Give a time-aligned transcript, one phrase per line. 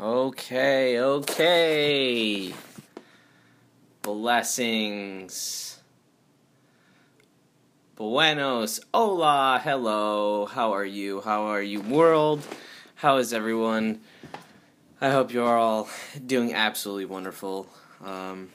[0.00, 2.54] Okay, okay.
[4.00, 5.78] Blessings.
[7.96, 8.80] Buenos.
[8.94, 9.60] Hola.
[9.62, 10.46] Hello.
[10.46, 11.20] How are you?
[11.20, 12.40] How are you, world?
[12.94, 14.00] How is everyone?
[15.02, 15.86] I hope you're all
[16.24, 17.68] doing absolutely wonderful.
[18.02, 18.48] Um,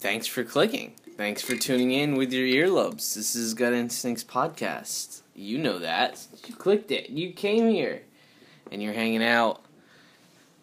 [0.00, 0.94] thanks for clicking.
[1.16, 3.14] Thanks for tuning in with your earlobes.
[3.14, 5.22] This is Gut Instincts Podcast.
[5.32, 6.26] You know that.
[6.44, 7.10] You clicked it.
[7.10, 8.02] You came here
[8.70, 9.62] and you're hanging out.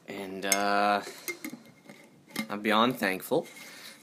[0.08, 1.02] And uh,
[2.50, 3.48] I'm beyond thankful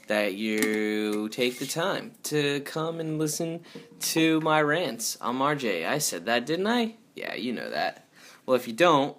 [0.07, 3.61] that you take the time to come and listen
[3.99, 5.17] to my rants.
[5.21, 5.87] I'm RJ.
[5.87, 6.95] I said that, didn't I?
[7.15, 8.07] Yeah, you know that.
[8.45, 9.15] Well, if you don't,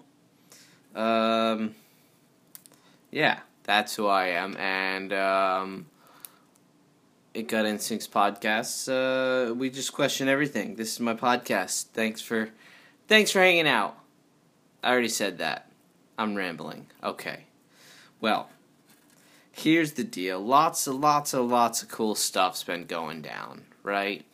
[0.94, 1.74] um,
[3.10, 4.56] yeah, that's who I am.
[4.56, 5.86] And um,
[7.32, 8.88] it Gut Instincts podcast.
[8.90, 10.74] Uh, we just question everything.
[10.76, 11.86] This is my podcast.
[11.94, 12.50] Thanks for,
[13.08, 14.01] thanks for hanging out.
[14.82, 15.70] I already said that.
[16.18, 16.86] I'm rambling.
[17.02, 17.44] Okay.
[18.20, 18.50] Well,
[19.50, 20.40] here's the deal.
[20.40, 24.24] Lots and lots and lots of cool stuff's been going down, right?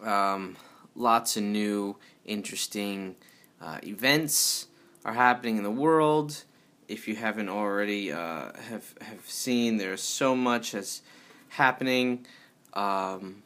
[0.00, 0.56] Um,
[0.94, 3.16] lots of new, interesting
[3.60, 4.66] uh, events
[5.04, 6.44] are happening in the world.
[6.88, 11.02] If you haven't already uh, have have seen, there's so much that's
[11.48, 12.26] happening.
[12.74, 13.42] Um,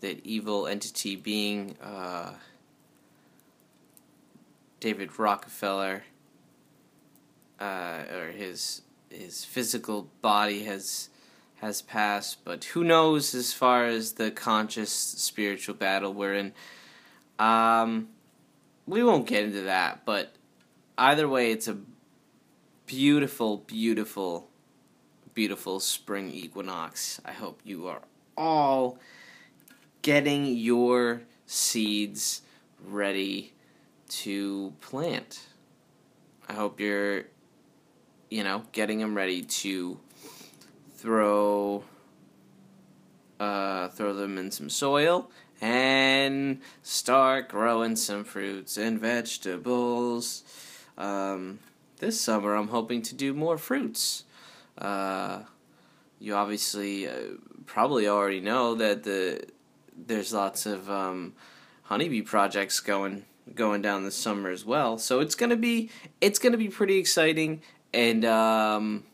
[0.00, 2.34] that evil entity being uh,
[4.80, 6.04] David Rockefeller,
[7.60, 11.08] uh, or his his physical body has
[11.56, 16.52] has passed, but who knows as far as the conscious spiritual battle we're in.
[17.38, 18.08] Um,
[18.86, 20.34] we won't get into that, but
[20.96, 21.76] either way, it's a
[22.86, 24.48] beautiful, beautiful,
[25.34, 27.20] beautiful spring equinox.
[27.24, 28.02] I hope you are
[28.36, 28.98] all
[30.02, 32.42] getting your seeds
[32.86, 33.52] ready
[34.08, 35.46] to plant.
[36.48, 37.24] I hope you're,
[38.30, 39.98] you know, getting them ready to
[40.96, 41.84] throw,
[43.38, 45.30] uh, throw them in some soil
[45.60, 50.44] and start growing some fruits and vegetables.
[50.96, 51.58] Um,
[51.98, 54.24] this summer, I'm hoping to do more fruits.
[54.76, 55.40] Uh,
[56.20, 57.36] you obviously uh,
[57.66, 59.44] probably already know that the
[59.96, 61.34] there's lots of um,
[61.82, 63.24] honeybee projects going
[63.54, 64.98] going down this summer as well.
[64.98, 69.04] So it's gonna be it's gonna be pretty exciting, and um,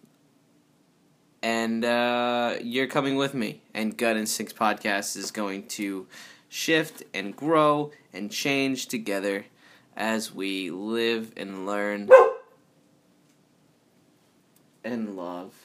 [1.43, 3.61] and uh, you're coming with me.
[3.75, 6.06] And Gut Instincts podcast is going to
[6.49, 9.47] shift and grow and change together
[9.97, 12.09] as we live and learn
[14.84, 15.63] and love.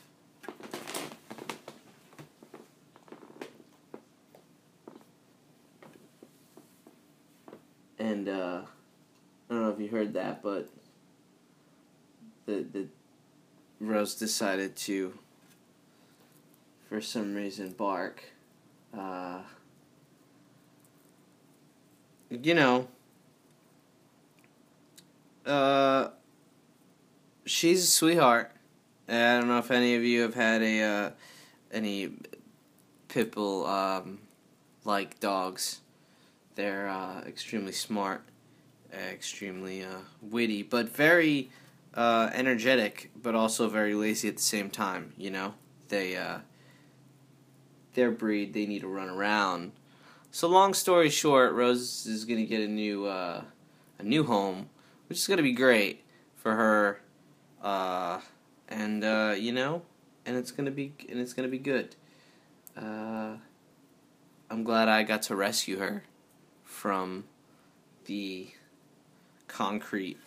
[7.99, 8.61] And uh,
[9.49, 10.69] I don't know if you heard that, but
[12.45, 12.87] the the
[13.79, 15.13] Rose decided to,
[16.87, 18.23] for some reason, bark.
[18.97, 19.39] Uh,
[22.29, 22.87] you know,
[25.45, 26.09] uh,
[27.45, 28.51] she's a sweetheart.
[29.07, 31.09] I don't know if any of you have had a uh,
[31.71, 32.11] any
[33.07, 34.19] pit bull um,
[34.85, 35.81] like dogs.
[36.59, 38.21] They're uh, extremely smart,
[38.93, 41.51] extremely uh, witty, but very
[41.93, 45.13] uh, energetic, but also very lazy at the same time.
[45.17, 45.53] You know,
[45.87, 46.39] they uh,
[47.93, 49.71] their breed they need to run around.
[50.31, 53.43] So long story short, Rose is gonna get a new uh,
[53.97, 54.69] a new home,
[55.07, 56.03] which is gonna be great
[56.35, 56.99] for her,
[57.63, 58.19] uh,
[58.67, 59.83] and uh, you know,
[60.25, 61.95] and it's gonna be and it's gonna be good.
[62.75, 63.37] Uh,
[64.49, 66.03] I'm glad I got to rescue her
[66.79, 67.25] from
[68.05, 68.47] the
[69.49, 70.17] concrete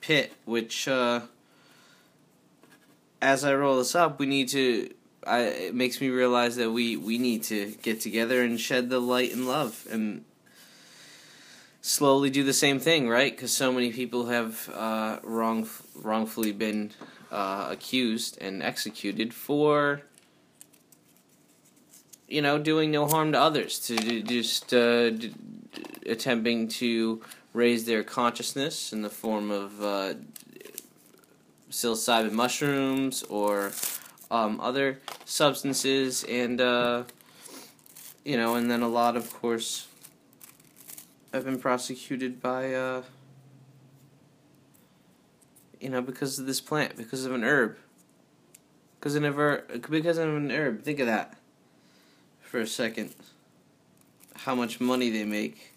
[0.00, 1.20] pit, which, uh,
[3.22, 4.92] as I roll this up, we need to.
[5.24, 9.00] I, it makes me realize that we, we need to get together and shed the
[9.00, 10.24] light and love and
[11.80, 13.34] slowly do the same thing, right?
[13.34, 16.90] Because so many people have uh, wrong wrongfully been
[17.30, 20.02] uh, accused and executed for
[22.28, 25.10] you know, doing no harm to others, to just uh,
[26.06, 27.22] attempting to
[27.52, 30.14] raise their consciousness in the form of uh,
[31.70, 33.72] psilocybin mushrooms or
[34.30, 37.04] um, other substances, and uh,
[38.24, 39.86] you know, and then a lot, of course,
[41.32, 43.02] have been prosecuted by, uh,
[45.80, 47.76] you know, because of this plant, because of an herb,
[48.98, 50.82] because of an because of an herb.
[50.82, 51.36] Think of that
[52.40, 53.14] for a second
[54.44, 55.72] how much money they make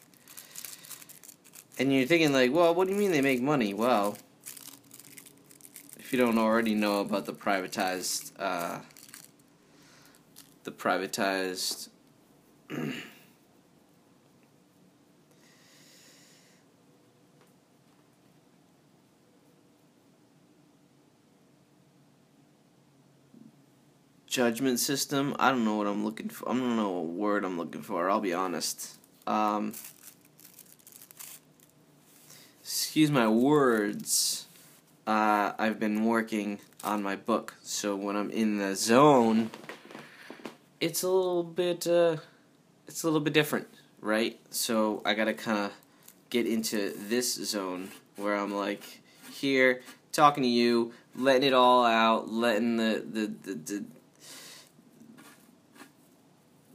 [1.79, 3.73] And you're thinking like, well, what do you mean they make money?
[3.73, 4.17] Well,
[5.97, 8.79] if you don't already know about the privatized, uh,
[10.63, 11.89] the privatized.
[24.27, 25.35] judgment system.
[25.39, 26.49] I don't know what I'm looking for.
[26.49, 28.09] I don't know what word I'm looking for.
[28.09, 28.97] I'll be honest.
[29.25, 29.73] Um,
[32.61, 34.45] excuse my words.
[35.07, 39.49] Uh, I've been working on my book, so when I'm in the zone,
[40.81, 41.87] it's a little bit.
[41.87, 42.17] Uh,
[42.87, 43.67] it's a little bit different,
[44.01, 44.37] right?
[44.49, 45.71] So I gotta kind of
[46.29, 49.01] get into this zone where I'm like
[49.31, 49.81] here
[50.11, 53.85] talking to you, letting it all out, letting the the, the, the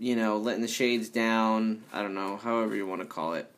[0.02, 1.84] you know, letting the shades down.
[1.92, 3.48] I don't know, however you want to call it.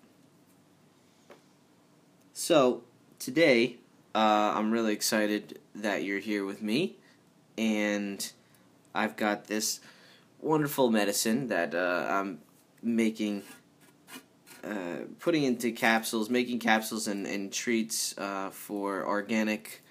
[2.34, 2.82] So,
[3.18, 3.76] today,
[4.14, 6.96] uh, I'm really excited that you're here with me,
[7.56, 8.30] and
[8.94, 9.80] I've got this
[10.38, 12.40] wonderful medicine that uh, I'm
[12.82, 13.42] making,
[14.62, 19.82] uh, putting into capsules, making capsules and, and treats uh, for organic,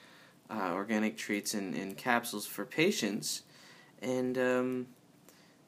[0.52, 3.42] uh, organic treats and, and capsules for patients,
[4.04, 4.88] and um,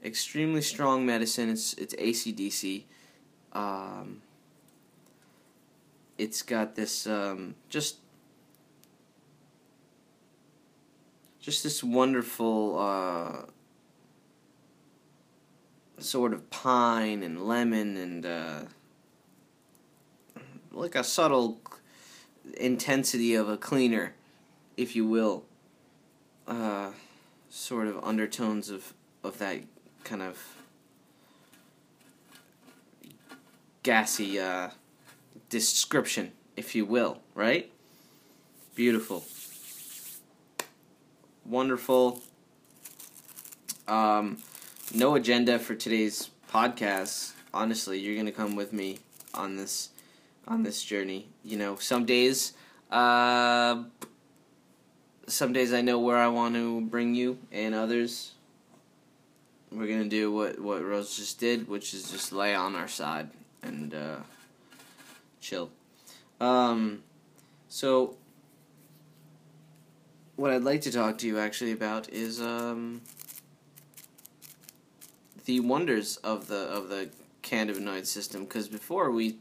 [0.05, 1.49] extremely strong medicine.
[1.49, 2.83] It's it's ACDC.
[3.53, 4.21] Um,
[6.17, 7.97] it's got this um, just
[11.39, 13.45] just this wonderful uh,
[15.99, 18.61] sort of pine and lemon and uh,
[20.71, 21.59] like a subtle
[22.57, 24.13] intensity of a cleaner,
[24.77, 25.43] if you will.
[26.47, 26.91] Uh,
[27.49, 28.93] sort of undertones of,
[29.23, 29.61] of that
[30.05, 30.37] kind of
[33.83, 34.69] gassy uh,
[35.49, 37.71] description, if you will, right?
[38.75, 39.25] Beautiful.
[41.45, 42.21] Wonderful.
[43.87, 44.37] Um,
[44.93, 47.33] no agenda for today's podcast.
[47.53, 48.99] Honestly, you're gonna come with me
[49.33, 49.89] on this
[50.47, 51.27] on this journey.
[51.43, 52.53] You know, some days,
[52.91, 53.83] uh,
[55.27, 58.34] some days I know where I want to bring you, and others
[59.75, 63.29] we're gonna do what what Rose just did, which is just lay on our side
[63.61, 64.17] and uh,
[65.41, 65.69] chill.
[66.39, 67.03] Um,
[67.69, 68.17] so
[70.35, 73.01] what I'd like to talk to you actually about is um,
[75.45, 77.09] the wonders of the of the
[77.43, 78.43] cannabinoid system.
[78.43, 79.37] Because before we,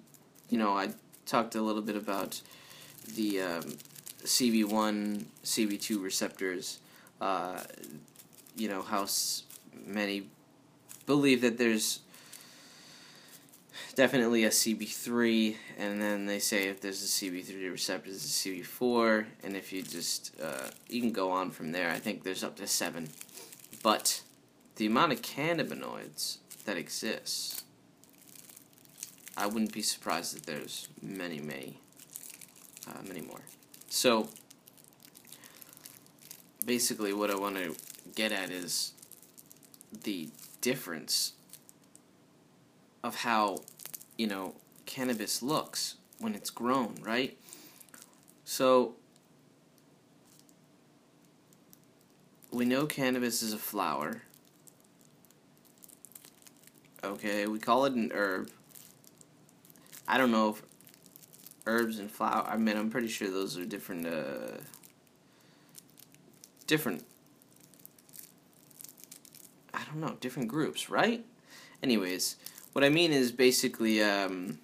[0.49, 0.91] you know, I
[1.27, 2.41] talked a little bit about
[3.15, 3.63] the um,
[4.25, 6.79] CB1, CB2 receptors.
[7.21, 7.61] Uh,
[8.57, 9.05] you know how
[9.87, 10.29] many
[11.07, 12.01] believe that there's
[13.95, 19.27] definitely a CB3, and then they say if there's a CB3 receptor, there's a CB4,
[19.43, 21.91] and if you just, uh, you can go on from there.
[21.91, 23.11] I think there's up to seven.
[23.83, 24.23] But
[24.77, 27.63] the amount of cannabinoids that exists,
[29.37, 31.79] I wouldn't be surprised that there's many, many,
[32.89, 33.41] uh, many more.
[33.89, 34.29] So,
[36.65, 37.77] basically, what I want to
[38.15, 38.94] get at is
[40.02, 40.29] the
[40.61, 41.32] difference
[43.02, 43.58] of how,
[44.17, 44.55] you know,
[44.87, 47.39] cannabis looks when it's grown, right?
[48.44, 48.94] So,
[52.51, 54.22] we know cannabis is a flower.
[57.03, 58.51] Okay, we call it an herb.
[60.08, 60.63] I don't know if
[61.67, 62.46] herbs and flower.
[62.46, 64.06] I mean, I'm pretty sure those are different.
[64.06, 64.58] Uh,
[66.67, 67.05] different
[69.94, 71.24] don't know, different groups, right?
[71.82, 72.36] Anyways,
[72.72, 74.58] what I mean is basically um,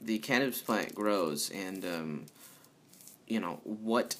[0.00, 2.26] the cannabis plant grows, and um,
[3.26, 4.16] you know what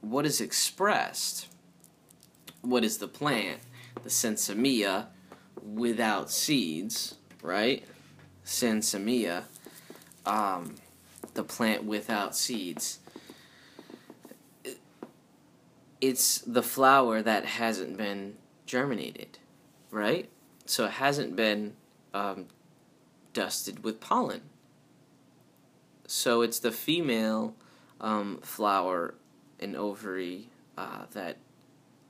[0.00, 1.48] what is expressed.
[2.62, 3.60] What is the plant?
[4.02, 5.06] The sinsemilla
[5.62, 7.84] without seeds, right?
[8.44, 9.44] Sinsemilla,
[10.24, 10.76] um,
[11.34, 13.00] the plant without seeds
[16.00, 18.36] it's the flower that hasn't been
[18.66, 19.38] germinated,
[19.90, 20.28] right?
[20.64, 21.74] So it hasn't been
[22.12, 22.46] um,
[23.32, 24.42] dusted with pollen.
[26.06, 27.54] So it's the female
[28.00, 29.14] um, flower
[29.58, 31.38] and ovary uh, that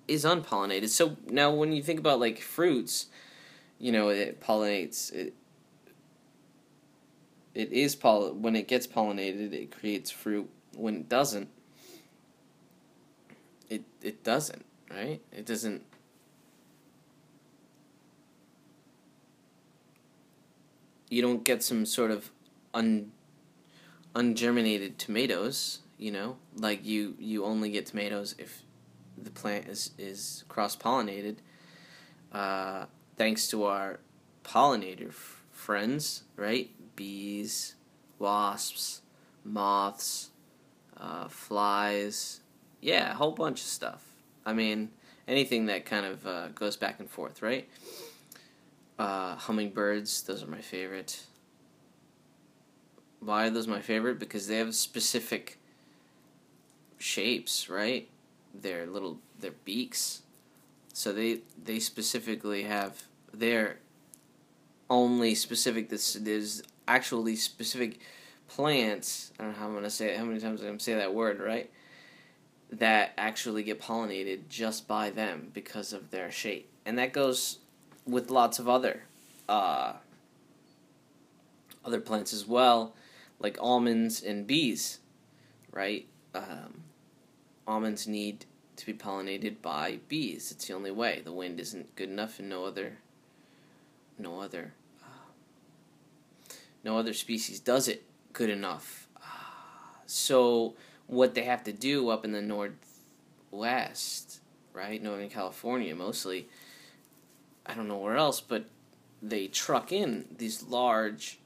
[0.09, 0.89] is unpollinated.
[0.89, 3.07] So now, when you think about like fruits,
[3.79, 5.13] you know it pollinates.
[5.13, 5.35] It
[7.55, 10.51] it is poll when it gets pollinated, it creates fruit.
[10.75, 11.49] When it doesn't,
[13.69, 15.21] it it doesn't, right?
[15.33, 15.83] It doesn't
[21.09, 22.31] you don't get some sort of
[22.75, 23.13] un
[24.15, 25.81] ungerminated tomatoes.
[25.99, 28.63] You know, like you you only get tomatoes if
[29.17, 31.37] the plant is is cross pollinated.
[32.33, 34.01] Uh, thanks to our
[34.45, 36.71] pollinator f- friends, right?
[36.97, 37.77] Bees,
[38.19, 39.01] wasps,
[39.43, 40.31] moths,
[40.97, 42.41] uh, flies.
[42.87, 44.01] Yeah, a whole bunch of stuff.
[44.47, 44.91] I mean,
[45.27, 47.69] anything that kind of uh, goes back and forth, right?
[48.97, 51.25] Uh, hummingbirds, those are my favorite.
[53.19, 54.21] Why are those my favorite?
[54.21, 55.59] Because they have specific
[56.97, 58.09] shapes, right?
[58.55, 60.23] Their little their beaks.
[60.93, 63.03] So they they specifically have
[63.35, 63.81] their
[64.89, 67.99] only specific this there's actually specific
[68.47, 70.95] plants I don't know how I'm gonna say it how many times I'm gonna say
[70.95, 71.69] that word, right?
[72.71, 76.69] That actually get pollinated just by them because of their shape.
[76.85, 77.59] And that goes
[78.05, 79.03] with lots of other
[79.49, 79.95] uh,
[81.85, 82.95] other plants as well,
[83.39, 84.99] like almonds and bees,
[85.71, 86.07] right?
[86.35, 86.83] Um,
[87.67, 88.45] almonds need
[88.77, 90.51] to be pollinated by bees.
[90.51, 91.23] It's the only way.
[91.25, 92.99] The wind isn't good enough, and no other,
[94.19, 95.29] no other, uh,
[96.85, 99.09] no other species does it good enough.
[99.17, 100.75] Uh, so
[101.07, 104.41] what they have to do up in the northwest,
[104.73, 106.49] right, Northern California mostly.
[107.65, 108.67] I don't know where else, but
[109.23, 111.41] they truck in these large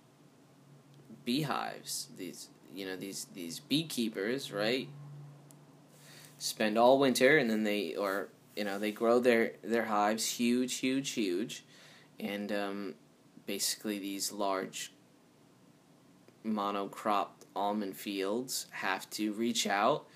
[1.25, 2.09] beehives.
[2.17, 4.89] These you know these these beekeepers, right?
[6.41, 10.77] spend all winter and then they or you know they grow their their hives huge
[10.77, 11.65] huge huge
[12.19, 12.95] and um,
[13.47, 14.91] basically these large
[16.45, 20.07] monocropped almond fields have to reach out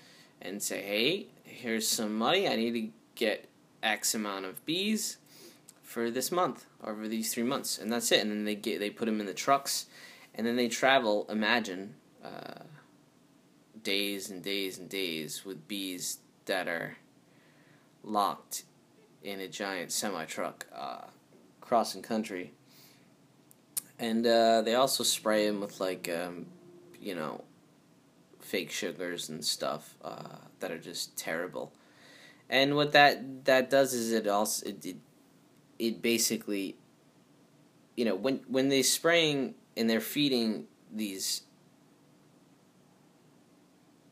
[0.41, 2.47] and say hey here's some money.
[2.47, 3.47] I need to get
[3.81, 5.17] x amount of bees
[5.83, 7.77] for this month over these three months.
[7.77, 8.21] And that's it.
[8.21, 9.85] And then they get they put them in the trucks.
[10.33, 12.63] And then they travel imagine uh,
[13.81, 16.97] days and days and days with bees that are
[18.03, 18.63] locked
[19.23, 21.05] in a giant semi truck uh,
[21.61, 22.51] crossing country.
[23.97, 26.47] And uh, they also spray them with like, um,
[27.05, 27.43] you know,
[28.39, 31.71] fake sugars and stuff uh, that are just terrible.
[32.49, 34.97] And what that that does is it also it, it,
[35.77, 36.75] it basically,
[37.95, 41.43] you know, when when they're spraying and they're feeding these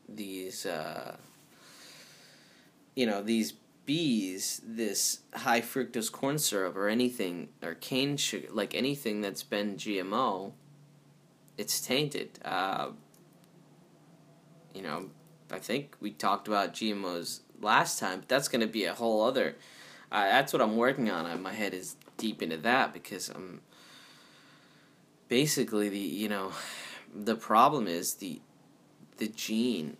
[0.08, 1.18] these uh,
[2.96, 3.54] you know these
[3.88, 9.76] bees this high fructose corn syrup or anything or cane sugar like anything that's been
[9.76, 10.54] gmo
[11.58, 12.90] it's tainted uh,
[14.74, 15.10] you know
[15.52, 19.24] i think we talked about gmos last time but that's going to be a whole
[19.24, 19.56] other
[20.12, 23.62] uh, that's what i'm working on my head is deep into that because i'm
[25.28, 26.52] basically the you know
[27.14, 28.42] the problem is the
[29.18, 29.98] the gene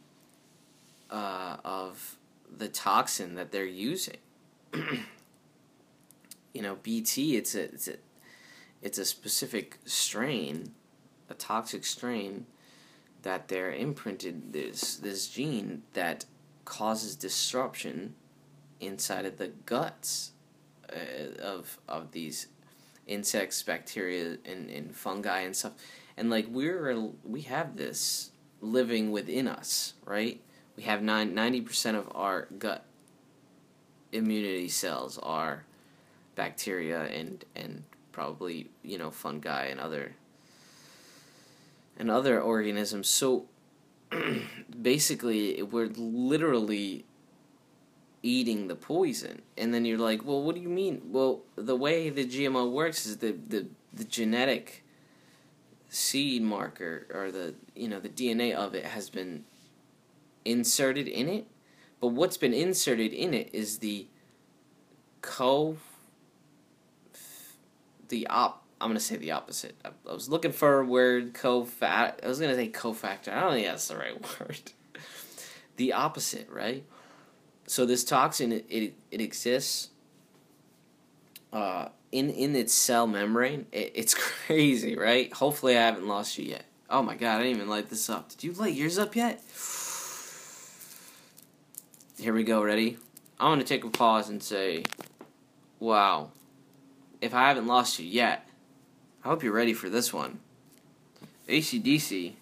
[1.10, 2.18] uh, of
[2.58, 4.18] the toxin that they're using.
[4.74, 7.96] you know, BT it's a it's a
[8.82, 10.74] it's a specific strain,
[11.34, 12.46] a toxic strain
[13.24, 16.26] that they're imprinted this this gene that
[16.66, 18.16] causes disruption
[18.80, 20.32] inside of the guts
[20.92, 22.48] uh, of of these
[23.06, 25.74] insects, bacteria, and, and fungi and stuff.
[26.16, 30.40] And like we're we have this living within us, right?
[30.76, 32.86] we have 90% of our gut
[34.12, 35.66] immunity cells are
[36.36, 40.16] bacteria and and probably you know fungi and other
[41.98, 43.10] and other organisms.
[43.10, 43.46] So
[44.82, 47.06] basically we're literally
[48.22, 49.42] eating the poison.
[49.58, 51.02] And then you're like well what do you mean?
[51.06, 54.84] Well the way the gmo works is the the, the genetic
[55.90, 59.46] seed marker or the you know the dna of it has been
[60.46, 61.48] inserted in it,
[62.02, 64.08] but what's been inserted in it is the
[65.22, 65.78] co
[68.10, 69.76] the op I'm gonna say the opposite.
[69.86, 73.30] I, I was looking for a word co I was gonna say cofactor.
[73.30, 74.72] I don't think that's the right word.
[75.78, 76.84] the opposite, right?
[77.66, 79.90] So this toxin it it, it exists
[81.54, 83.68] uh, in in its cell membrane.
[83.72, 84.14] It, it's
[84.46, 85.32] crazy, right?
[85.32, 86.66] Hopefully, I haven't lost you yet.
[86.90, 88.30] Oh my god, I didn't even light this up.
[88.30, 89.42] Did you light yours up yet?
[92.20, 92.98] Here we go, ready?
[93.40, 94.84] I want to take a pause and say,
[95.80, 96.32] wow,
[97.22, 98.48] if I haven't lost you yet,
[99.24, 100.40] I hope you're ready for this one.
[101.48, 102.34] ACDC.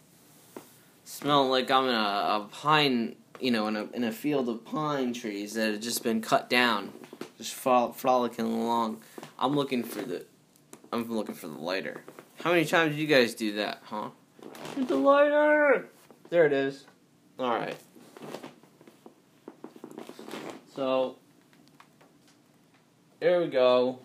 [1.06, 4.66] Smell like I'm in a, a pine, you know, in a, in a field of
[4.66, 6.92] pine trees that have just been cut down,
[7.38, 9.02] just frolicking along.
[9.38, 10.26] I'm looking for the
[10.92, 12.02] I'm looking for the lighter.
[12.44, 14.10] How many times do you guys do that, huh?
[14.76, 15.88] The lighter.
[16.30, 16.86] There it is.
[17.38, 17.78] All right.
[20.76, 21.18] So
[23.20, 24.00] there we go.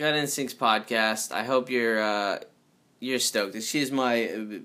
[0.00, 1.30] Gut Instincts podcast.
[1.30, 2.38] I hope you're uh,
[3.00, 3.54] you're stoked.
[3.54, 4.62] Excuse my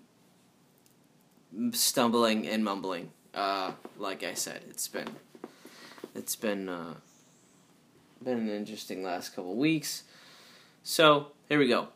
[1.72, 3.12] stumbling and mumbling.
[3.34, 5.10] Uh, like I said, it's been
[6.16, 6.94] it's been uh,
[8.24, 10.04] been an interesting last couple weeks.
[10.84, 11.90] So here we go.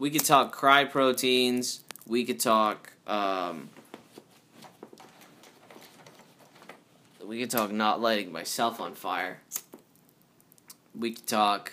[0.00, 1.82] We could talk cry proteins.
[2.06, 2.92] We could talk.
[3.06, 3.68] Um,
[7.24, 9.40] we could talk not lighting myself on fire.
[10.98, 11.72] We could talk.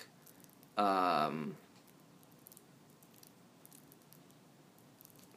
[0.77, 1.55] Um,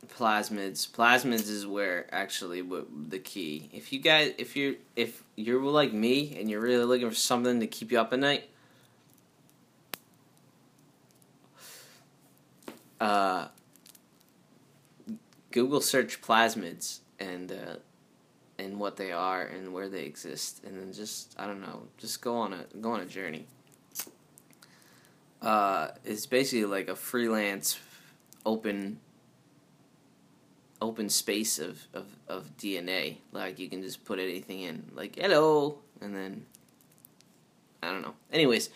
[0.08, 0.90] plasmids.
[0.90, 3.70] Plasmids is where actually what the key.
[3.72, 7.60] If you guys, if you're, if you're like me and you're really looking for something
[7.60, 8.50] to keep you up at night,
[13.00, 13.48] uh,
[15.50, 17.76] Google search plasmids and uh,
[18.58, 22.20] and what they are and where they exist, and then just I don't know, just
[22.20, 23.46] go on a go on a journey.
[25.40, 27.78] Uh, it's basically like a freelance,
[28.44, 29.00] open.
[30.82, 33.18] Open space of, of, of DNA.
[33.32, 36.46] Like you can just put anything in, like hello, and then
[37.82, 38.14] I don't know.
[38.32, 38.70] Anyways,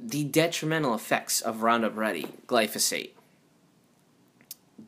[0.00, 3.10] the detrimental effects of Roundup Ready, glyphosate,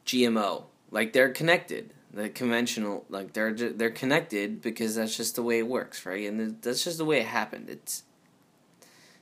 [0.06, 1.92] GMO, like they're connected.
[2.12, 6.28] The conventional, like they're they're connected because that's just the way it works, right?
[6.28, 7.70] And that's just the way it happened.
[7.70, 8.02] It's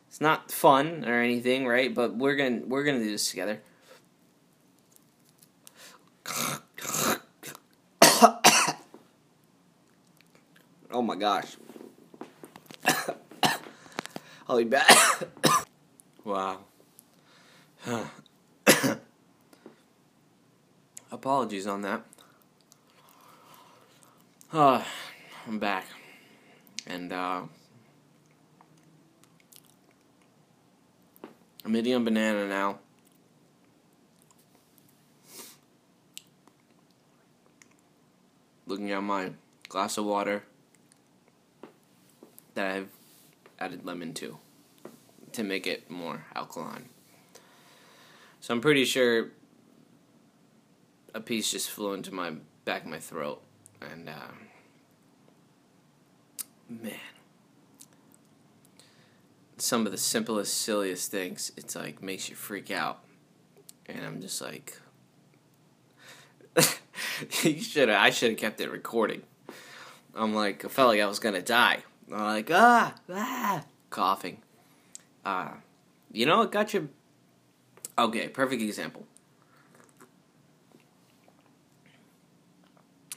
[0.08, 1.94] it's not fun or anything, right?
[1.94, 3.60] But we're gonna we're gonna do this together.
[10.90, 11.56] oh my gosh.
[14.48, 14.88] I'll be back.
[16.28, 16.60] Wow.
[21.10, 22.04] Apologies on that.
[24.52, 24.84] Uh,
[25.46, 25.86] I'm back.
[26.86, 27.44] And, uh,
[31.64, 32.80] a banana now.
[38.66, 39.30] Looking at my
[39.70, 40.44] glass of water
[42.52, 42.90] that I've
[43.58, 44.36] added lemon to
[45.38, 46.88] to make it more alkaline.
[48.40, 49.30] So I'm pretty sure
[51.14, 52.32] a piece just flew into my
[52.64, 53.40] back of my throat,
[53.80, 54.32] and uh,
[56.68, 56.92] man,
[59.58, 63.04] some of the simplest, silliest things, it's like makes you freak out,
[63.86, 64.76] and I'm just like,
[67.42, 69.22] you should I should have kept it recording.
[70.16, 71.84] I'm like, I felt like I was gonna die.
[72.10, 74.42] I'm like, ah, ah, coughing.
[75.24, 75.50] Uh,
[76.12, 76.88] you know, it got you.
[77.98, 79.06] Okay, perfect example.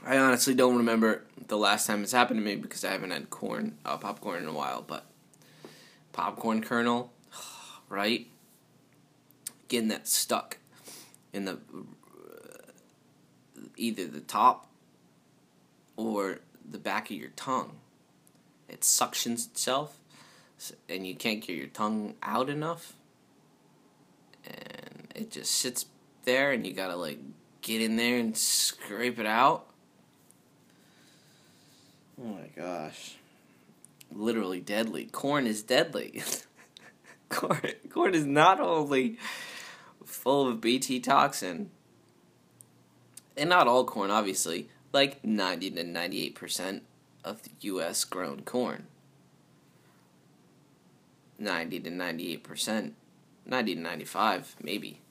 [0.04, 3.30] I honestly don't remember the last time it's happened to me because I haven't had
[3.30, 5.06] corn, uh, popcorn in a while, but
[6.12, 7.12] popcorn kernel,
[7.90, 8.28] right?
[9.68, 10.58] Getting that stuck
[11.32, 11.60] in the
[13.78, 14.68] either the top
[15.96, 17.74] or the back of your tongue.
[18.68, 19.98] It suctions itself
[20.90, 22.94] and you can't get your tongue out enough.
[24.46, 25.86] And it just sits
[26.26, 27.20] there and you gotta like
[27.62, 29.68] get in there and scrape it out.
[32.22, 33.16] Oh my gosh.
[34.12, 35.06] Literally deadly.
[35.06, 36.22] Corn is deadly.
[37.30, 39.18] Corn, corn is not only
[40.06, 41.70] full of bt toxin
[43.38, 46.82] and not all corn obviously like 90 to 98%
[47.24, 48.88] of the us grown corn
[51.42, 52.92] 90 to 98%,
[53.46, 55.02] 90 to 95, maybe.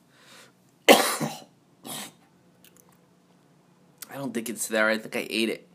[0.88, 1.36] I
[4.14, 4.88] don't think it's there.
[4.88, 5.68] I think I ate it.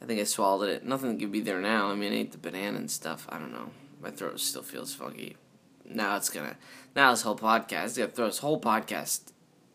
[0.00, 0.84] I think I swallowed it.
[0.84, 1.90] Nothing could be there now.
[1.90, 3.26] I mean, I ate the banana and stuff.
[3.28, 3.70] I don't know.
[4.00, 5.36] My throat still feels funky.
[5.84, 6.56] Now it's gonna.
[6.94, 7.84] Now this whole podcast.
[7.86, 9.32] It's gonna throw this whole podcast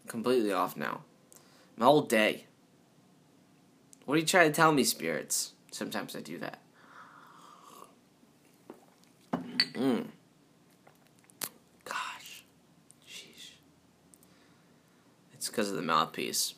[0.07, 1.01] completely off now.
[1.75, 2.45] My whole day.
[4.05, 5.53] What are you trying to tell me, spirits?
[5.71, 6.60] Sometimes I do that.
[9.73, 10.05] Mm.
[11.85, 12.43] Gosh.
[13.09, 13.51] Sheesh.
[15.33, 16.55] It's because of the mouthpiece.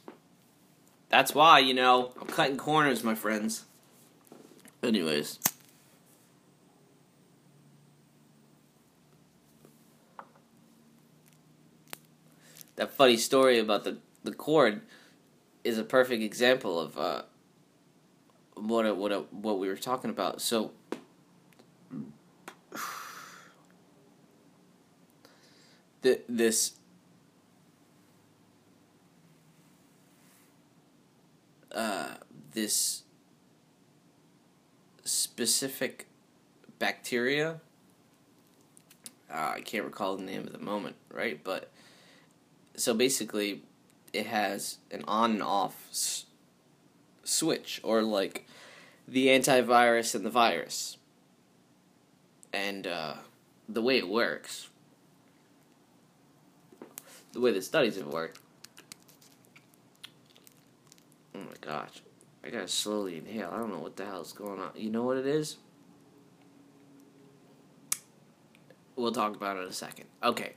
[1.10, 3.66] That's why, you know, I'm cutting corners, my friends.
[4.82, 5.40] Anyways.
[12.76, 14.82] That funny story about the, the cord
[15.64, 17.22] is a perfect example of uh,
[18.56, 20.42] what a, what a, what we were talking about.
[20.42, 20.72] So
[26.04, 26.74] The, this
[31.74, 32.16] uh,
[32.52, 33.04] this
[35.04, 36.08] specific
[36.78, 37.62] bacteria.
[39.32, 41.40] Uh, I can't recall the name at the moment, right?
[41.44, 41.72] But
[42.76, 43.62] so basically,
[44.12, 46.26] it has an on and off s-
[47.24, 48.46] switch, or like
[49.08, 50.98] the antivirus and the virus.
[52.52, 53.16] And uh,
[53.68, 54.70] the way it works,
[57.34, 58.40] the way the studies have worked.
[61.36, 62.02] Oh my gosh.
[62.44, 63.50] I gotta slowly inhale.
[63.52, 64.72] I don't know what the hell's going on.
[64.76, 65.58] You know what it is?
[68.96, 70.06] We'll talk about it in a second.
[70.22, 70.54] Okay.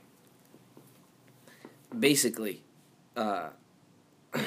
[1.97, 2.63] Basically,
[3.15, 3.49] uh,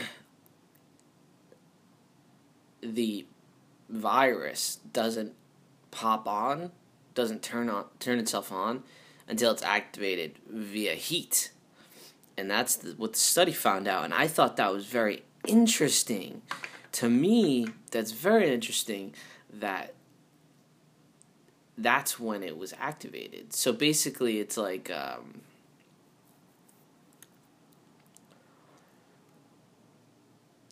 [2.83, 3.27] the
[3.89, 5.33] virus doesn't
[5.91, 6.71] pop on,
[7.15, 8.85] doesn't turn on, turn itself on
[9.27, 11.51] until it's activated via heat,
[12.41, 14.05] and that's the, what the study found out.
[14.05, 16.43] And I thought that was very interesting.
[16.93, 19.15] To me, that's very interesting
[19.53, 19.95] that
[21.77, 23.53] that's when it was activated.
[23.53, 25.43] So basically, it's like um,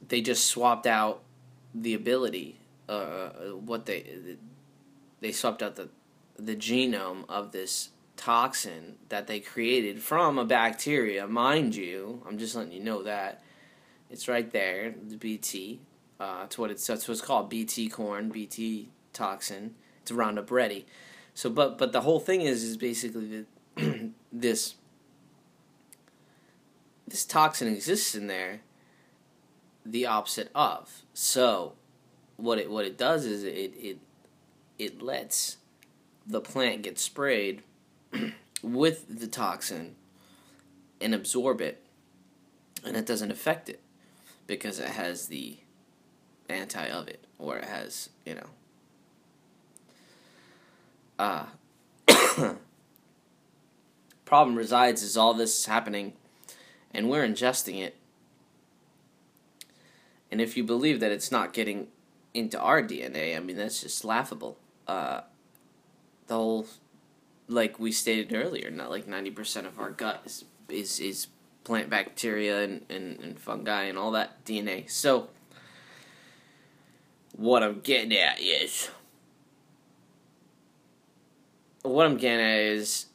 [0.08, 1.22] they just swapped out
[1.74, 3.28] the ability, uh,
[3.64, 4.36] what they
[5.20, 5.90] they swapped out the
[6.38, 12.22] the genome of this toxin that they created from a bacteria, mind you.
[12.28, 13.42] I'm just letting you know that
[14.10, 15.80] it's right there, the BT.
[16.20, 19.74] Uh, it's what it's that's what it's called, BT corn, BT toxin.
[20.02, 20.84] It's Roundup Ready.
[21.32, 24.74] So, but but the whole thing is is basically that this
[27.06, 28.60] this toxin exists in there
[29.86, 31.02] the opposite of.
[31.14, 31.74] So,
[32.36, 33.98] what it what it does is it it
[34.78, 35.58] it lets
[36.26, 37.62] the plant get sprayed
[38.62, 39.94] with the toxin
[41.00, 41.82] and absorb it,
[42.84, 43.80] and it doesn't affect it
[44.46, 45.58] because it has the
[46.48, 48.46] anti of it, or it has you know.
[51.18, 51.46] Uh,
[54.24, 56.12] problem resides is all this is happening,
[56.92, 57.98] and we're ingesting it
[60.30, 61.88] and if you believe that it's not getting
[62.34, 64.58] into our DNA, I mean, that's just laughable.
[64.86, 65.22] Uh,
[66.26, 66.66] the whole,
[67.48, 71.26] like we stated earlier, not like 90% of our gut is, is, is
[71.64, 74.88] plant bacteria and, and, and fungi and all that DNA.
[74.90, 75.28] So,
[77.36, 78.90] what I'm getting at is,
[81.82, 83.06] what I'm getting at is,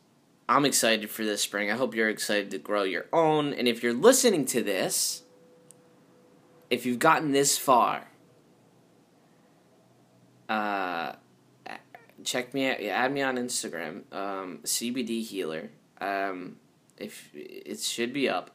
[0.48, 1.72] I'm excited for this spring.
[1.72, 3.54] I hope you're excited to grow your own.
[3.54, 5.24] And if you're listening to this,
[6.70, 8.08] if you've gotten this far,
[10.50, 11.14] uh,
[12.24, 12.80] check me out.
[12.82, 15.70] Add me on Instagram, um, CBD Healer.
[16.00, 16.58] Um,
[16.98, 18.52] if it should be up,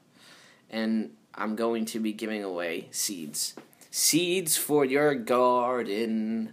[0.70, 3.54] and I'm going to be giving away seeds,
[3.90, 6.52] seeds for your garden.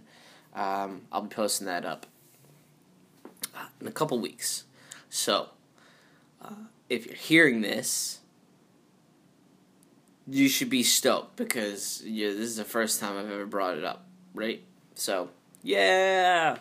[0.54, 2.06] Um, I'll be posting that up
[3.80, 4.64] in a couple weeks.
[5.10, 5.50] So,
[6.42, 8.20] uh, if you're hearing this
[10.26, 13.84] you should be stoked because yeah, this is the first time I've ever brought it
[13.84, 14.60] up, right?
[14.94, 15.30] So
[15.62, 16.58] yeah,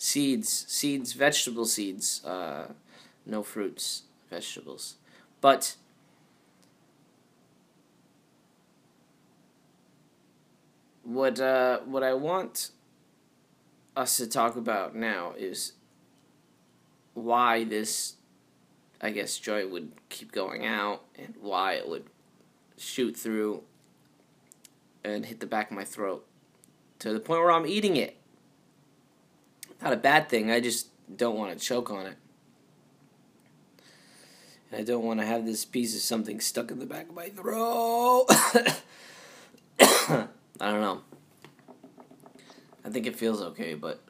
[0.00, 2.72] seeds, seeds, vegetable seeds, uh,
[3.26, 4.96] no fruits, vegetables,
[5.40, 5.76] but.
[11.02, 12.70] What uh, what I want
[13.96, 15.72] us to talk about now is
[17.14, 18.14] why this,
[19.00, 22.04] I guess, joy would keep going out and why it would
[22.76, 23.64] shoot through
[25.02, 26.24] and hit the back of my throat
[27.00, 28.19] to the point where I'm eating it.
[29.82, 32.16] Not a bad thing, I just don't want to choke on it.
[34.70, 37.14] And I don't want to have this piece of something stuck in the back of
[37.14, 38.26] my throat.
[39.80, 40.26] I
[40.60, 41.00] don't know.
[42.84, 44.00] I think it feels okay, but.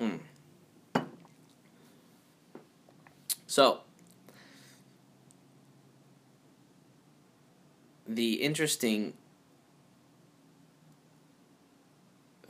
[0.00, 0.20] Mm.
[3.46, 3.80] So,
[8.06, 9.14] the interesting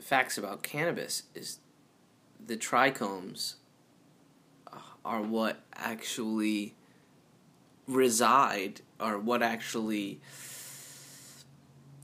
[0.09, 1.59] facts about cannabis is
[2.43, 3.53] the trichomes
[5.05, 6.73] are what actually
[7.87, 10.19] reside or what actually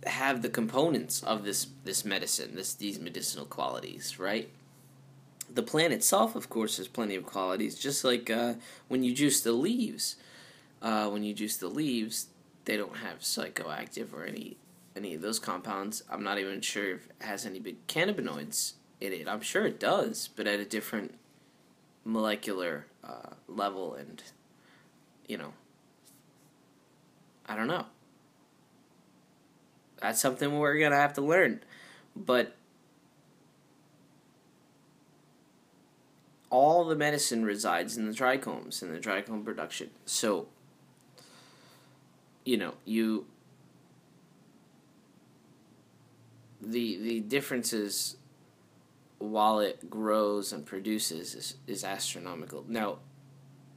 [0.06, 4.50] have the components of this this medicine this these medicinal qualities right?
[5.52, 8.54] The plant itself of course has plenty of qualities just like uh,
[8.88, 10.16] when you juice the leaves
[10.86, 12.28] uh, when you juice the leaves,
[12.66, 14.56] they don't have psychoactive or any
[14.96, 16.04] any of those compounds.
[16.10, 19.28] I'm not even sure if it has any big cannabinoids in it.
[19.28, 21.16] I'm sure it does, but at a different
[22.04, 24.22] molecular uh, level, and
[25.28, 25.54] you know,
[27.48, 27.86] I don't know.
[30.02, 31.62] That's something we're gonna have to learn,
[32.16, 32.56] but
[36.50, 39.90] all the medicine resides in the trichomes in the trichome production.
[40.06, 40.48] So,
[42.46, 43.26] you know, you
[46.66, 48.18] the the differences
[49.20, 52.66] while it grows and produces is, is astronomical.
[52.68, 52.98] Now,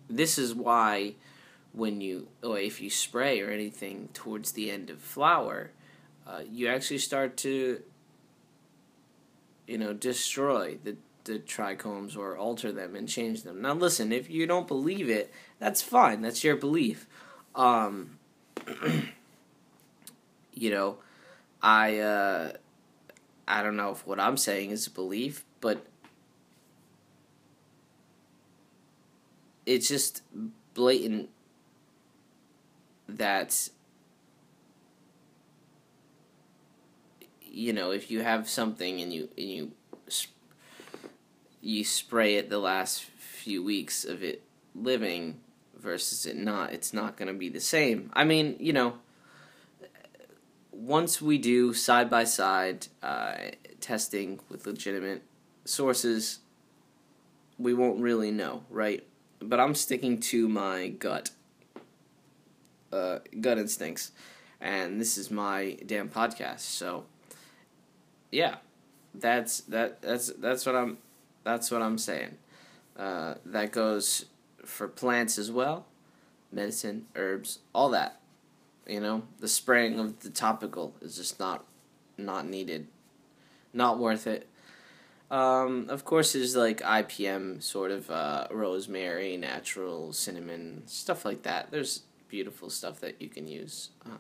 [0.09, 1.15] this is why
[1.73, 5.71] when you or if you spray or anything towards the end of flower,
[6.27, 7.83] uh, you actually start to
[9.67, 13.61] you know destroy the the trichomes or alter them and change them.
[13.61, 16.23] Now, listen, if you don't believe it, that's fine.
[16.23, 17.07] That's your belief.
[17.55, 18.19] Um,
[20.55, 20.97] you know,
[21.63, 22.53] I uh,
[23.49, 25.87] I don't know if what I'm saying is a belief, but
[29.67, 30.23] it's just
[30.75, 31.31] blatant
[33.09, 33.71] that
[37.43, 39.73] you know if you have something and you and you
[41.61, 44.43] you spray it the last few weeks of it
[44.75, 45.41] living
[45.75, 48.11] versus it not, it's not going to be the same.
[48.15, 48.95] I mean, you know,
[50.79, 53.35] once we do side by side uh,
[53.81, 55.23] testing with legitimate
[55.65, 56.39] sources,
[57.59, 59.05] we won't really know, right?
[59.41, 61.31] But I'm sticking to my gut,
[62.93, 64.13] uh, gut instincts,
[64.61, 66.61] and this is my damn podcast.
[66.61, 67.05] So,
[68.31, 68.57] yeah,
[69.15, 70.99] that's that that's that's what I'm
[71.43, 72.37] that's what I'm saying.
[72.97, 74.27] Uh, that goes
[74.65, 75.87] for plants as well,
[76.53, 78.21] medicine, herbs, all that.
[78.89, 81.65] You know, the spraying of the topical is just not
[82.17, 82.89] not needed,
[83.73, 84.49] not worth it.
[85.31, 91.71] Um, of course, there's like IPM, sort of uh, rosemary, natural cinnamon, stuff like that.
[91.71, 94.19] There's beautiful stuff that you can use um,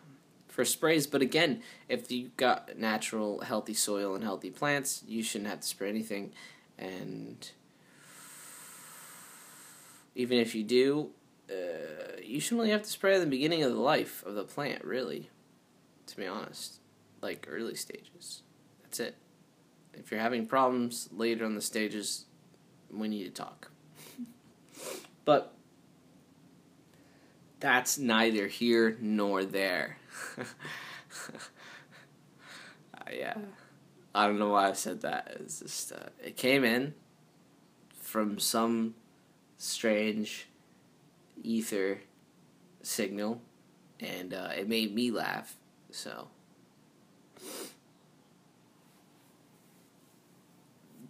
[0.48, 1.06] for sprays.
[1.06, 5.66] But again, if you've got natural, healthy soil and healthy plants, you shouldn't have to
[5.66, 6.32] spray anything
[6.78, 7.50] and
[10.14, 11.10] even if you do,
[11.50, 14.44] uh, you shouldn't only have to spray at the beginning of the life of the
[14.44, 15.30] plant, really,
[16.06, 16.80] to be honest.
[17.20, 18.42] Like early stages.
[18.82, 19.16] That's it.
[19.94, 22.26] If you're having problems later on the stages,
[22.90, 23.70] we need to talk.
[25.24, 25.54] but
[27.60, 29.98] that's neither here nor there.
[30.38, 30.42] uh,
[33.12, 33.36] yeah.
[34.14, 35.36] I don't know why I said that.
[35.40, 36.94] It's just uh, it came in
[37.94, 38.94] from some
[39.56, 40.48] strange
[41.42, 42.00] ether
[42.82, 43.42] signal,
[44.00, 45.56] and uh, it made me laugh.
[45.90, 46.28] So.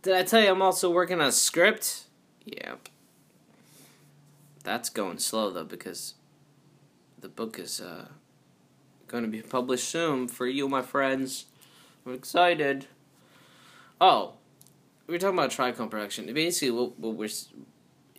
[0.03, 2.05] Did I tell you I'm also working on a script?
[2.45, 2.89] Yep.
[4.63, 6.15] That's going slow though because
[7.21, 8.07] the book is uh,
[9.09, 11.47] going to be published soon for you, my friends.
[12.07, 12.87] I'm excited.
[14.01, 14.35] Oh,
[15.07, 16.33] we are talking about trichome production.
[16.33, 17.29] Basically, what, what we're,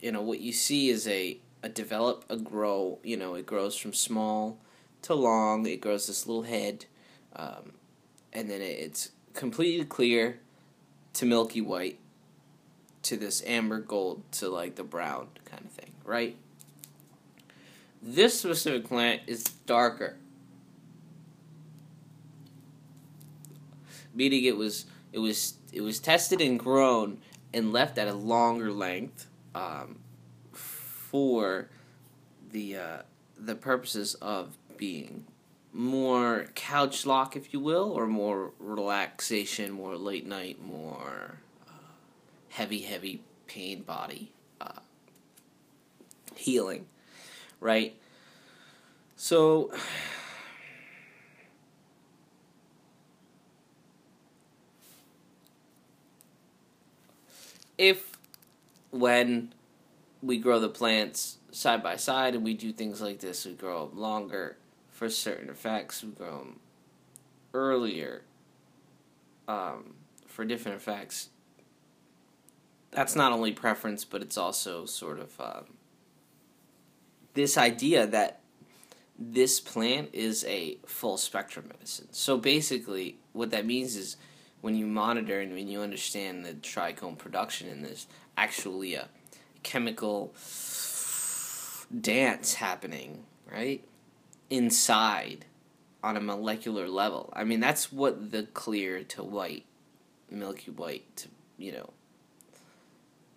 [0.01, 2.99] you know, what you see is a a develop, a grow.
[3.03, 4.57] You know, it grows from small
[5.03, 5.65] to long.
[5.65, 6.85] It grows this little head,
[7.35, 7.73] um,
[8.33, 10.39] and then it's completely clear
[11.13, 11.99] to milky white
[13.03, 16.35] to this amber gold to like the brown kind of thing, right?
[18.01, 20.17] This specific plant is darker.
[24.13, 27.19] Meaning it was it was it was tested and grown
[27.53, 29.99] and left at a longer length um,
[31.09, 31.67] for
[32.51, 32.97] the uh,
[33.37, 35.25] the purposes of being
[35.73, 41.73] more couch lock, if you will, or more relaxation, more late night, more uh,
[42.49, 44.79] heavy, heavy pain body uh,
[46.35, 46.85] healing,
[47.59, 47.95] right?
[49.15, 49.71] So
[57.77, 58.17] if
[58.91, 59.53] when
[60.21, 63.87] we grow the plants side by side and we do things like this, we grow
[63.87, 64.57] them longer
[64.91, 66.59] for certain effects, we grow them
[67.53, 68.23] earlier
[69.47, 69.93] um,
[70.27, 71.29] for different effects.
[72.91, 75.65] That's not only preference, but it's also sort of um,
[77.33, 78.39] this idea that
[79.17, 82.07] this plant is a full spectrum medicine.
[82.11, 84.17] So basically, what that means is
[84.61, 89.07] when you monitor and when you understand the trichome production and there's actually a
[89.63, 90.33] chemical
[91.99, 93.83] dance happening, right?
[94.49, 95.45] Inside
[96.03, 97.31] on a molecular level.
[97.35, 99.65] I mean, that's what the clear to white,
[100.29, 101.89] milky white, to, you know,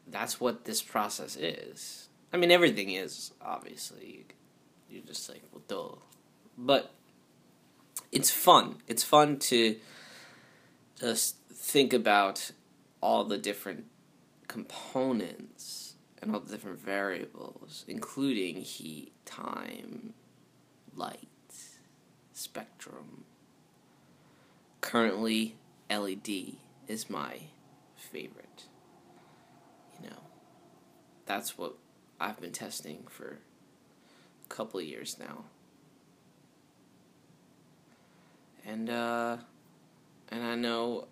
[0.09, 2.09] that's what this process is.
[2.33, 4.27] I mean, everything is, obviously.
[4.89, 5.97] You're just like, well, duh.
[6.57, 6.93] But
[8.11, 8.77] it's fun.
[8.87, 9.77] It's fun to
[11.01, 12.53] just think about
[13.01, 13.87] all the different
[14.49, 15.82] components
[16.23, 20.15] and all the different variables, including heat, time,
[20.95, 21.19] light,
[22.33, 23.25] spectrum.
[24.81, 25.57] Currently,
[25.91, 27.41] LED is my
[27.97, 28.65] favorite.
[30.01, 30.23] You know,
[31.27, 31.75] that's what
[32.21, 33.39] I've been testing for
[34.45, 35.45] a couple years now.
[38.65, 39.39] And, uh,
[40.29, 41.09] and I know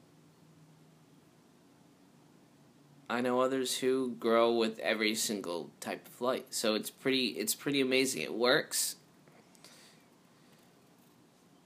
[3.11, 6.47] I know others who grow with every single type of light.
[6.51, 8.23] So it's pretty it's pretty amazing.
[8.23, 8.95] It works.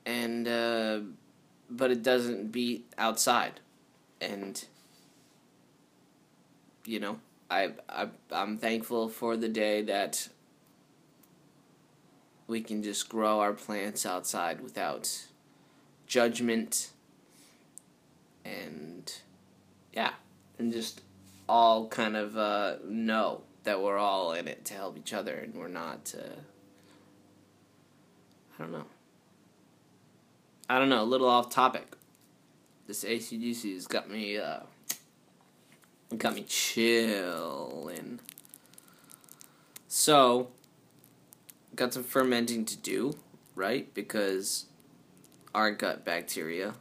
[0.07, 1.01] And uh,
[1.69, 3.61] but it doesn't beat outside.
[4.23, 4.65] And
[6.87, 7.19] you know,
[7.51, 10.31] I I I'm thankful for the day that
[12.47, 15.27] we can just grow our plants outside without
[16.07, 16.91] judgment
[18.47, 19.13] and
[19.93, 20.13] yeah,
[20.59, 21.03] and just
[21.49, 25.55] all kind of uh, know that we're all in it to help each other and
[25.55, 26.15] we're not.
[26.17, 26.41] Uh,
[28.59, 28.87] I don't know.
[30.69, 31.03] I don't know.
[31.03, 31.97] A little off topic.
[32.87, 34.39] This ACDC has got me.
[34.39, 34.61] Uh,
[36.17, 38.21] got me chilling.
[39.89, 40.49] So,
[41.75, 43.15] got some fermenting to do,
[43.55, 43.93] right?
[43.95, 44.67] Because
[45.55, 46.75] our gut bacteria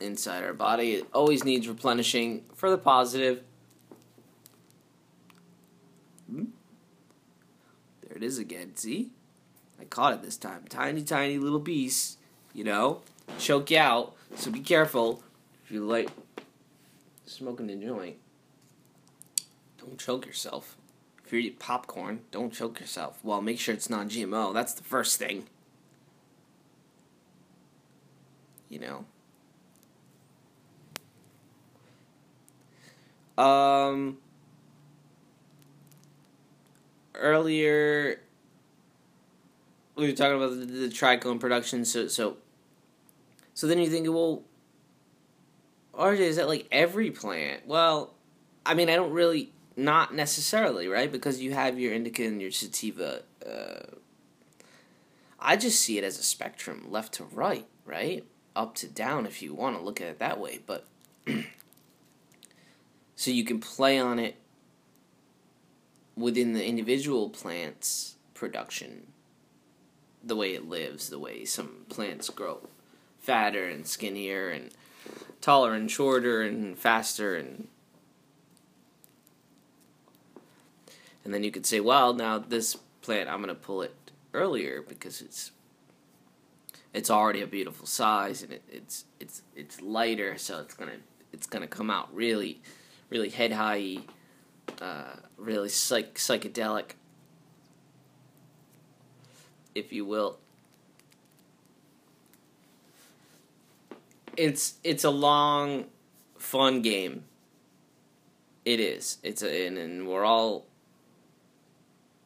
[0.00, 3.42] inside our body it always needs replenishing for the positive
[6.30, 6.44] Hmm?
[8.02, 8.74] There it is again.
[8.74, 9.10] See?
[9.80, 10.64] I caught it this time.
[10.68, 12.18] Tiny, tiny little beast,
[12.52, 13.02] you know,
[13.38, 14.16] choke you out.
[14.34, 15.22] So be careful
[15.64, 16.10] if you like
[17.26, 18.16] smoking the joint.
[19.78, 20.76] Don't choke yourself.
[21.24, 23.20] If you eat popcorn, don't choke yourself.
[23.22, 24.52] Well, make sure it's non GMO.
[24.52, 25.46] That's the first thing.
[28.68, 29.04] You
[33.36, 33.42] know.
[33.42, 34.18] Um
[37.18, 38.20] earlier
[39.98, 41.84] we were talking about the, the trichome production.
[41.84, 42.36] So so
[43.52, 44.44] so then you think, well,
[45.92, 47.66] RJ, is that like every plant?
[47.66, 48.14] Well,
[48.64, 51.10] I mean, I don't really, not necessarily, right?
[51.10, 53.22] Because you have your indica and your sativa.
[53.44, 53.96] Uh,
[55.40, 59.42] I just see it as a spectrum, left to right, right, up to down, if
[59.42, 60.60] you want to look at it that way.
[60.64, 60.86] But
[63.16, 64.36] so you can play on it
[66.18, 69.08] within the individual plant's production,
[70.22, 72.60] the way it lives, the way some plants grow
[73.20, 74.70] fatter and skinnier and
[75.40, 77.68] taller and shorter and faster and
[81.24, 83.94] and then you could say, well, now this plant I'm going to pull it
[84.32, 85.50] earlier because it's
[86.94, 90.92] it's already a beautiful size and it, it's it's it's lighter, so it's gonna
[91.32, 92.62] it's gonna come out really
[93.10, 93.98] really head high
[94.80, 96.92] uh, really psych- psychedelic,
[99.74, 100.38] if you will.
[104.36, 105.86] It's it's a long,
[106.38, 107.24] fun game.
[108.64, 109.18] It is.
[109.22, 110.66] It's a and, and we're all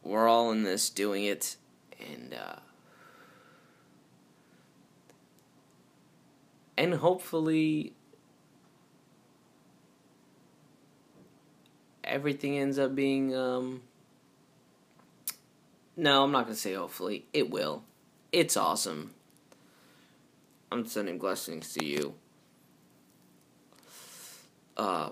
[0.02, 1.56] we're all in this doing it,
[1.98, 2.56] and uh,
[6.76, 7.94] and hopefully
[12.12, 13.80] everything ends up being um
[15.96, 17.26] no, I'm not gonna say hopefully.
[17.32, 17.82] It will.
[18.32, 19.14] It's awesome.
[20.70, 22.14] I'm sending blessings to you.
[24.76, 25.10] Uh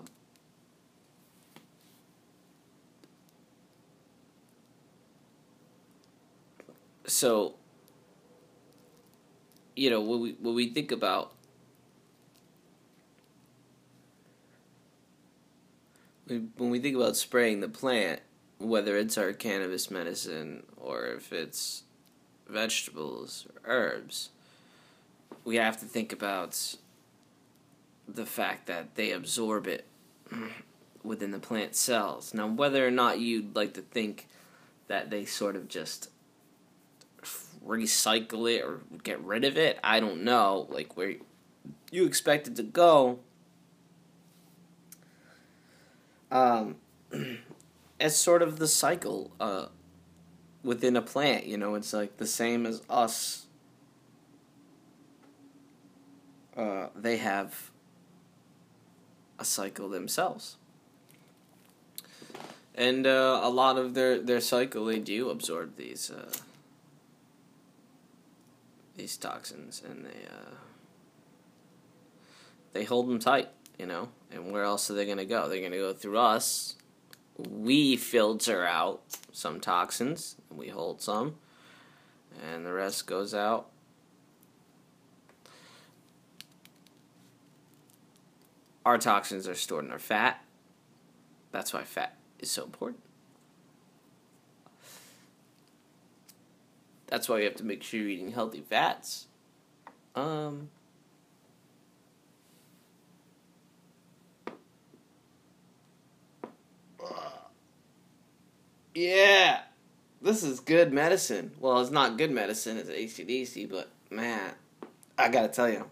[7.07, 7.55] so
[9.77, 11.33] you know when we when we think about
[16.31, 18.21] when we think about spraying the plant,
[18.59, 21.85] whether it's our cannabis medicine or if it's
[22.49, 24.31] vegetables or herbs,
[25.45, 26.77] we have to think about
[28.07, 29.87] the fact that they absorb it
[31.03, 32.35] within the plant cells.
[32.35, 34.29] Now, whether or not you'd like to think
[34.89, 36.11] that they sort of just
[37.65, 40.67] recycle it or get rid of it, I don't know.
[40.71, 41.15] Like where
[41.91, 43.21] you expect it to go
[46.31, 46.77] um,
[48.01, 49.67] as sort of the cycle uh,
[50.63, 51.47] within a plant.
[51.47, 53.47] You know, it's like the same as us.
[56.57, 57.71] Uh, they have
[59.39, 60.57] a cycle themselves.
[62.75, 66.31] And uh, a lot of their, their cycle, they do absorb these uh,
[68.97, 70.55] these toxins, and they uh,
[72.73, 73.49] they hold them tight,
[73.81, 74.11] you know.
[74.31, 75.49] And where else are they gonna go?
[75.49, 76.77] They're gonna go through us.
[77.39, 79.01] We filter out
[79.33, 81.37] some toxins, and we hold some,
[82.47, 83.71] and the rest goes out.
[88.85, 90.45] Our toxins are stored in our fat.
[91.51, 93.03] That's why fat is so important.
[97.07, 99.27] That's why you have to make sure you're eating healthy fats.
[100.15, 100.69] Um,
[108.95, 109.61] yeah,
[110.21, 111.53] this is good medicine.
[111.59, 114.53] Well, it's not good medicine, it's ACDC, but man,
[115.19, 115.91] I gotta tell you,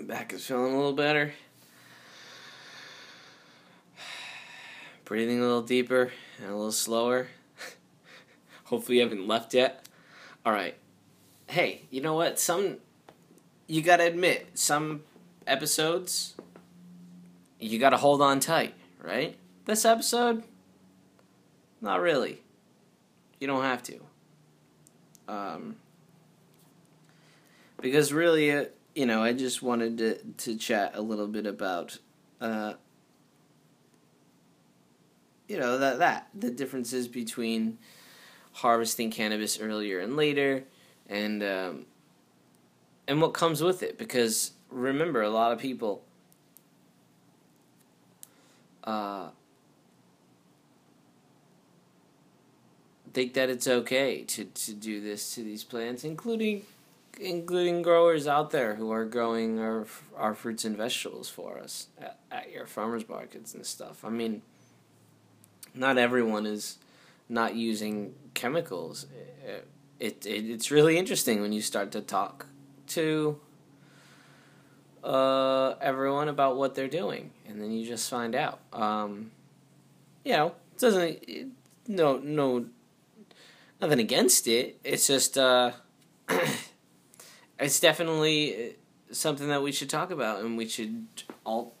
[0.00, 1.32] back is feeling a little better.
[5.04, 7.28] Breathing a little deeper and a little slower.
[8.64, 9.86] Hopefully, you haven't left yet.
[10.44, 10.76] All right.
[11.46, 12.38] Hey, you know what?
[12.38, 12.78] Some
[13.66, 15.02] you gotta admit some
[15.46, 16.34] episodes
[17.64, 19.36] you gotta hold on tight, right?
[19.64, 20.44] This episode,
[21.84, 22.40] not really.
[23.38, 24.00] You don't have to.
[25.28, 25.76] Um,
[27.80, 28.64] because really, uh,
[28.94, 31.98] you know, I just wanted to to chat a little bit about,
[32.40, 32.74] uh,
[35.46, 37.78] you know, that that the differences between
[38.52, 40.64] harvesting cannabis earlier and later,
[41.06, 41.86] and um,
[43.06, 43.98] and what comes with it.
[43.98, 46.02] Because remember, a lot of people.
[48.82, 49.28] Uh,
[53.14, 56.62] think that it's okay to, to do this to these plants, including
[57.20, 59.86] including growers out there who are growing our
[60.16, 64.04] our fruits and vegetables for us at, at your farmers markets and stuff.
[64.04, 64.42] I mean,
[65.74, 66.78] not everyone is
[67.28, 69.06] not using chemicals.
[69.46, 69.68] It,
[70.00, 72.46] it, it it's really interesting when you start to talk
[72.88, 73.38] to
[75.04, 78.58] uh, everyone about what they're doing, and then you just find out.
[78.72, 79.30] Um,
[80.24, 81.46] you know, it doesn't it,
[81.86, 82.66] no no
[83.84, 84.80] nothing against it.
[84.82, 85.72] It's just uh,
[87.58, 88.76] it's definitely
[89.10, 91.06] something that we should talk about, and we should
[91.44, 91.74] all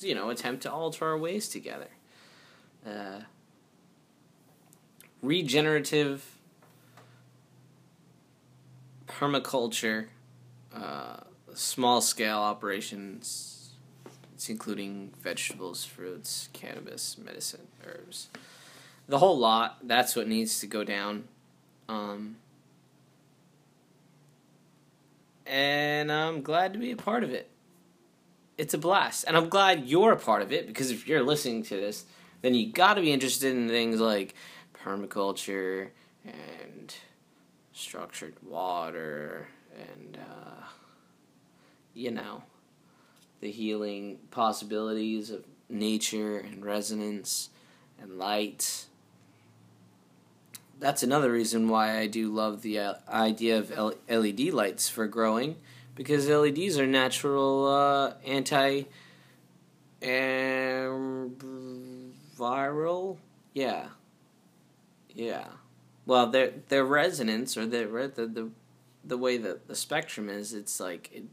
[0.00, 1.88] you know attempt to alter our ways together.
[2.84, 3.20] Uh,
[5.22, 6.38] regenerative
[9.06, 10.06] permaculture,
[10.74, 11.18] uh,
[11.54, 13.50] small scale operations.
[14.34, 18.28] It's including vegetables, fruits, cannabis, medicine, herbs,
[19.06, 19.78] the whole lot.
[19.86, 21.28] That's what needs to go down.
[21.88, 22.36] Um,
[25.46, 27.50] and I'm glad to be a part of it.
[28.56, 31.64] It's a blast, and I'm glad you're a part of it because if you're listening
[31.64, 32.04] to this,
[32.42, 34.34] then you got to be interested in things like
[34.84, 35.88] permaculture
[36.24, 36.94] and
[37.72, 40.64] structured water and uh,
[41.94, 42.42] you know
[43.40, 47.50] the healing possibilities of nature and resonance
[48.00, 48.86] and light
[50.84, 53.70] that's another reason why I do love the uh, idea of
[54.08, 55.56] LED lights for growing
[55.94, 58.84] because LEDs are natural uh, anti
[62.36, 63.16] viral
[63.54, 63.86] yeah
[65.14, 65.46] yeah.
[66.06, 68.50] Well, their their resonance or the the the,
[69.04, 71.24] the way that the spectrum is, it's like it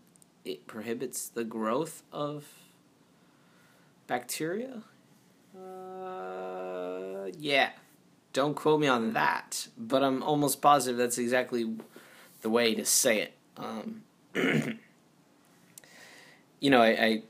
[0.45, 2.47] it prohibits the growth of
[4.07, 4.83] bacteria.
[5.55, 7.71] Uh, yeah.
[8.33, 11.75] Don't quote me on that, but I'm almost positive that's exactly
[12.41, 13.33] the way to say it.
[13.57, 14.03] Um,
[16.59, 17.23] you know, I,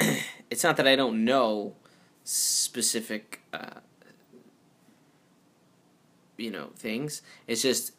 [0.00, 0.18] I
[0.50, 1.74] it's not that I don't know
[2.22, 3.80] specific uh,
[6.36, 7.22] you know things.
[7.46, 7.92] It's just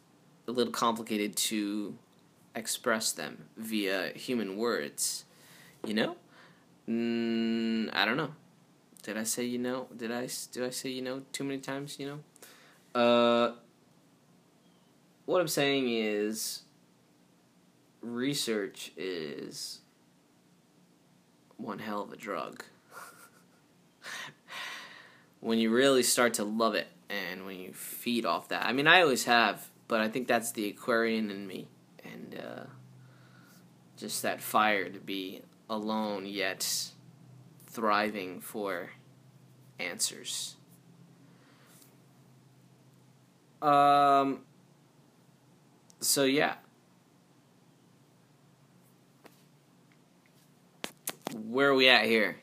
[0.46, 1.96] a little complicated to
[2.54, 5.24] express them via human words.
[5.86, 6.16] You know,
[6.88, 8.32] mm, I don't know.
[9.08, 9.86] Did I say you know?
[9.96, 11.98] Did I did I say you know too many times?
[11.98, 12.20] You
[12.94, 13.00] know.
[13.00, 13.54] Uh,
[15.24, 16.64] what I'm saying is,
[18.02, 19.80] research is
[21.56, 22.64] one hell of a drug.
[25.40, 28.66] when you really start to love it and when you feed off that.
[28.66, 31.66] I mean, I always have, but I think that's the Aquarian in me,
[32.04, 32.64] and uh,
[33.96, 35.40] just that fire to be
[35.70, 36.90] alone yet
[37.70, 38.90] thriving for
[39.78, 40.56] answers.
[43.60, 44.40] Um.
[46.00, 46.54] So yeah.
[51.34, 52.38] Where are we at here?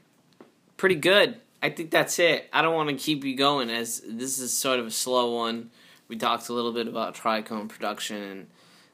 [0.78, 1.40] Pretty good.
[1.64, 2.48] I think that's it.
[2.54, 5.72] I don't want to keep you going as this is sort of a slow one.
[6.08, 8.48] We talked a little bit about trichome production and,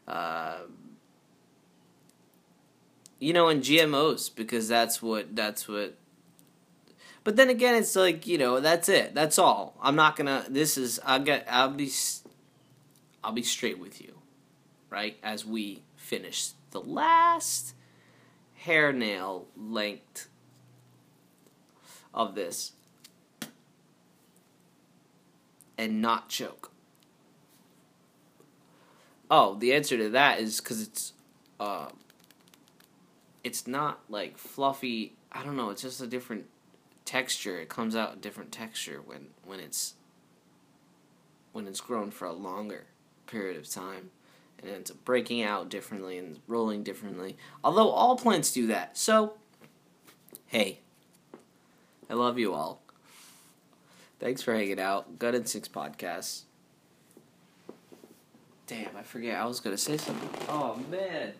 [0.07, 0.57] uh,
[3.19, 5.97] you know, and GMOs because that's what that's what.
[7.23, 9.13] But then again, it's like you know that's it.
[9.13, 9.75] That's all.
[9.81, 10.45] I'm not gonna.
[10.49, 11.45] This is I'll get.
[11.49, 11.91] I'll be.
[13.23, 14.15] I'll be straight with you,
[14.89, 15.17] right?
[15.21, 17.75] As we finish the last
[18.55, 20.27] hair nail length
[22.13, 22.73] of this
[25.77, 26.71] and not choke?
[29.29, 31.13] Oh, the answer to that is because it's,
[31.59, 31.87] uh,
[33.43, 35.15] it's not like fluffy.
[35.31, 35.69] I don't know.
[35.69, 36.45] It's just a different
[37.11, 37.59] texture.
[37.59, 39.95] It comes out a different texture when when it's
[41.51, 42.85] when it's grown for a longer
[43.27, 44.11] period of time
[44.63, 47.35] and it's breaking out differently and rolling differently.
[47.65, 48.97] Although all plants do that.
[48.97, 49.33] So,
[50.45, 50.79] hey,
[52.09, 52.81] I love you all.
[54.19, 55.19] Thanks for hanging out.
[55.19, 56.43] Gut Instincts Podcasts.
[58.67, 59.35] Damn, I forget.
[59.35, 60.29] I was to say something.
[60.47, 61.33] Oh, man.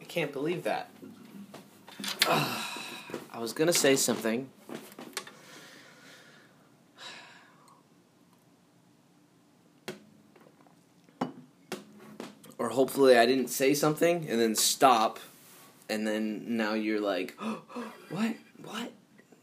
[0.00, 0.90] I can't believe that.
[2.28, 4.48] I was to say something.
[12.58, 15.18] Or hopefully I didn't say something and then stop
[15.88, 17.62] and then now you're like, oh,
[18.10, 18.34] what?
[18.62, 18.92] What?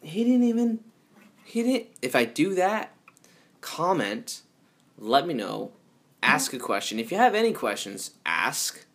[0.02, 0.80] He didn't even.
[1.43, 1.88] He didn't.
[2.02, 2.93] If I do that,
[3.62, 4.41] comment,
[4.97, 5.72] let me know,
[6.24, 6.99] ask a question.
[6.99, 8.86] If you have any questions, ask,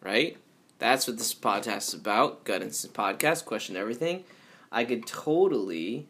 [0.00, 0.36] right?
[0.82, 2.42] That's what this podcast is about.
[2.42, 4.24] Gut Instinct Podcast, question everything.
[4.72, 6.08] I could totally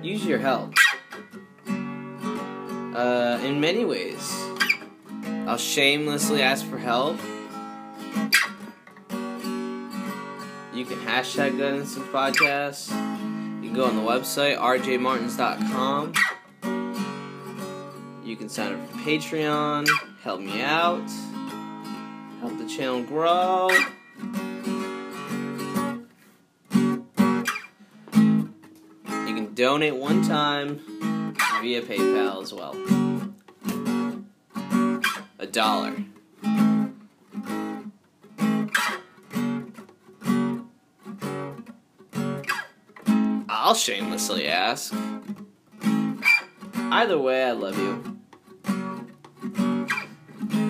[0.00, 0.74] use your help.
[2.94, 4.32] Uh, in many ways.
[5.48, 7.18] I'll shamelessly ask for help
[10.72, 12.90] You can hashtag Gut Instinct Podcast.
[13.60, 16.14] You can go on the website, rjmartins.com.
[18.24, 19.88] You can sign up for Patreon,
[20.22, 21.02] help me out,
[22.40, 23.68] help the channel grow.
[29.28, 30.80] You can donate one time
[31.60, 32.74] via PayPal as well.
[35.38, 35.94] A dollar.
[43.48, 44.94] I'll shamelessly ask.
[46.74, 48.09] Either way, I love you.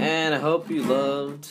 [0.01, 1.47] And I hope you loved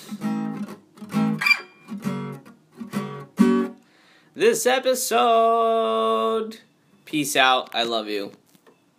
[4.33, 6.57] this episode.
[7.05, 7.69] Peace out.
[7.75, 8.31] I love you.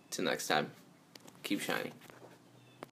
[0.09, 0.71] Till next time.
[1.43, 1.91] Keep shining.